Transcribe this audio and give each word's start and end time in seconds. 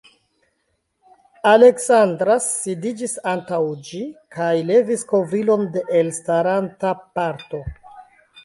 Aleksandra 1.49 2.37
sidiĝis 2.45 3.13
antaŭ 3.33 3.61
ĝi 3.89 4.01
kaj 4.39 4.51
levis 4.73 5.05
kovrilon 5.13 5.69
de 5.77 5.85
elstaranta 6.01 6.99
parto. 7.21 7.63